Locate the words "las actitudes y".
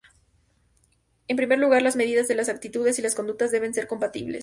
2.33-3.03